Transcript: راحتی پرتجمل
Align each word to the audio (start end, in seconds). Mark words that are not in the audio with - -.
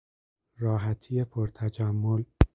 راحتی 0.57 1.23
پرتجمل 1.23 2.23